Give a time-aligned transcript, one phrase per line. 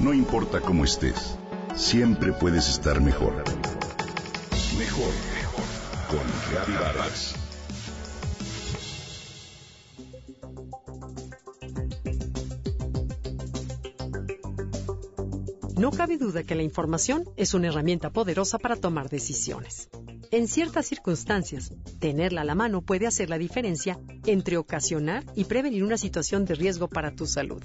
[0.00, 1.36] No importa cómo estés,
[1.76, 3.34] siempre puedes estar mejor.
[4.78, 5.64] Mejor, mejor.
[6.08, 7.34] Con Reavivadas.
[15.76, 19.90] No cabe duda que la información es una herramienta poderosa para tomar decisiones.
[20.30, 25.84] En ciertas circunstancias, tenerla a la mano puede hacer la diferencia entre ocasionar y prevenir
[25.84, 27.62] una situación de riesgo para tu salud.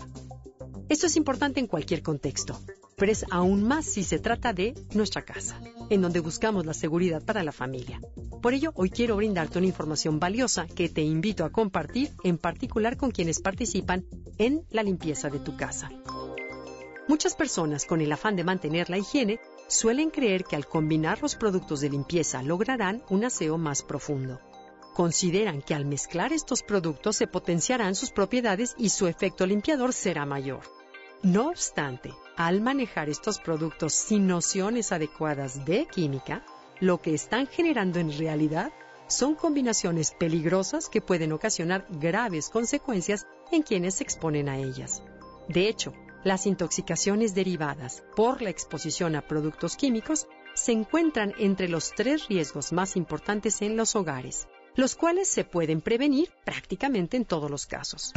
[0.87, 2.59] Esto es importante en cualquier contexto,
[2.95, 7.23] pero es aún más si se trata de nuestra casa, en donde buscamos la seguridad
[7.23, 7.99] para la familia.
[8.39, 12.97] Por ello, hoy quiero brindarte una información valiosa que te invito a compartir, en particular
[12.97, 14.05] con quienes participan
[14.37, 15.89] en la limpieza de tu casa.
[17.07, 21.35] Muchas personas, con el afán de mantener la higiene, suelen creer que al combinar los
[21.35, 24.39] productos de limpieza lograrán un aseo más profundo.
[24.95, 30.25] Consideran que al mezclar estos productos se potenciarán sus propiedades y su efecto limpiador será
[30.25, 30.61] mayor.
[31.21, 36.45] No obstante, al manejar estos productos sin nociones adecuadas de química,
[36.79, 38.71] lo que están generando en realidad
[39.07, 45.03] son combinaciones peligrosas que pueden ocasionar graves consecuencias en quienes se exponen a ellas.
[45.49, 45.91] De hecho,
[46.23, 52.71] las intoxicaciones derivadas por la exposición a productos químicos se encuentran entre los tres riesgos
[52.71, 58.13] más importantes en los hogares, los cuales se pueden prevenir prácticamente en todos los casos.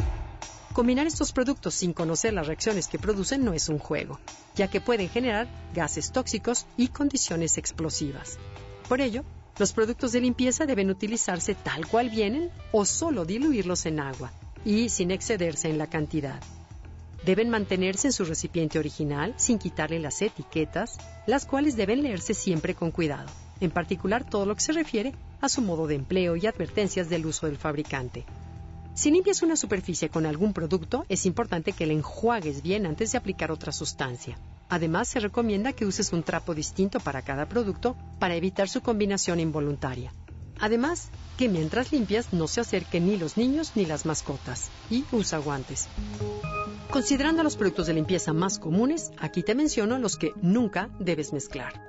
[0.73, 4.19] Combinar estos productos sin conocer las reacciones que producen no es un juego,
[4.55, 8.37] ya que pueden generar gases tóxicos y condiciones explosivas.
[8.87, 9.23] Por ello,
[9.57, 14.31] los productos de limpieza deben utilizarse tal cual vienen o solo diluirlos en agua
[14.63, 16.41] y sin excederse en la cantidad.
[17.25, 22.75] Deben mantenerse en su recipiente original sin quitarle las etiquetas, las cuales deben leerse siempre
[22.75, 23.29] con cuidado,
[23.61, 27.25] en particular todo lo que se refiere a su modo de empleo y advertencias del
[27.25, 28.25] uso del fabricante.
[28.93, 33.17] Si limpias una superficie con algún producto, es importante que la enjuagues bien antes de
[33.17, 34.37] aplicar otra sustancia.
[34.67, 39.39] Además, se recomienda que uses un trapo distinto para cada producto para evitar su combinación
[39.39, 40.13] involuntaria.
[40.59, 45.37] Además, que mientras limpias no se acerquen ni los niños ni las mascotas y usa
[45.37, 45.87] guantes.
[46.91, 51.88] Considerando los productos de limpieza más comunes, aquí te menciono los que nunca debes mezclar.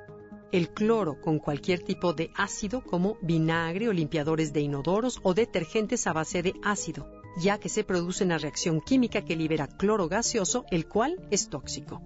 [0.53, 6.09] El cloro con cualquier tipo de ácido como vinagre o limpiadores de inodoros o detergentes
[6.09, 7.09] a base de ácido,
[7.41, 12.03] ya que se produce una reacción química que libera cloro gaseoso, el cual es tóxico.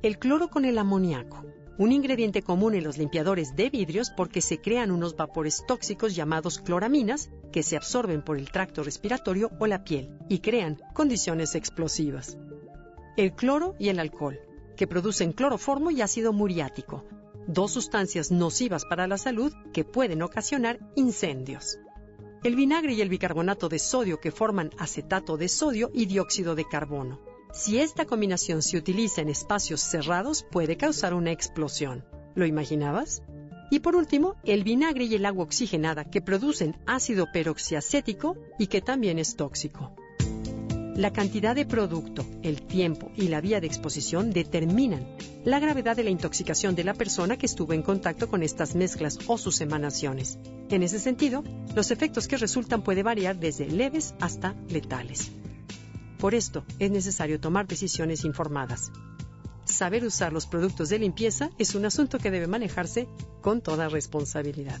[0.00, 1.44] El cloro con el amoníaco,
[1.76, 6.58] un ingrediente común en los limpiadores de vidrios porque se crean unos vapores tóxicos llamados
[6.58, 12.38] cloraminas que se absorben por el tracto respiratorio o la piel y crean condiciones explosivas.
[13.18, 14.40] El cloro y el alcohol,
[14.76, 17.04] que producen cloroformo y ácido muriático,
[17.46, 21.78] dos sustancias nocivas para la salud que pueden ocasionar incendios.
[22.44, 26.66] El vinagre y el bicarbonato de sodio que forman acetato de sodio y dióxido de
[26.68, 27.20] carbono.
[27.52, 32.04] Si esta combinación se utiliza en espacios cerrados puede causar una explosión.
[32.34, 33.22] ¿Lo imaginabas?
[33.70, 38.80] Y por último, el vinagre y el agua oxigenada que producen ácido peroxiacético y que
[38.80, 39.96] también es tóxico.
[40.94, 46.02] La cantidad de producto, el tiempo y la vía de exposición determinan la gravedad de
[46.02, 50.40] la intoxicación de la persona que estuvo en contacto con estas mezclas o sus emanaciones.
[50.70, 55.30] En ese sentido, los efectos que resultan pueden variar desde leves hasta letales.
[56.18, 58.90] Por esto, es necesario tomar decisiones informadas.
[59.64, 63.06] Saber usar los productos de limpieza es un asunto que debe manejarse
[63.40, 64.80] con toda responsabilidad.